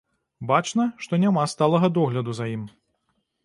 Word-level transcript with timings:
Бачна, 0.51 0.85
што 1.03 1.13
няма 1.25 1.43
сталага 1.53 1.93
догляду 2.01 2.31
за 2.41 2.51
ім. 2.57 2.69